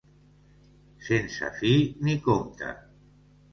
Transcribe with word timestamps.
Sense 1.09 1.51
fi 1.59 1.75
ni 2.09 2.19
compte. 2.31 2.75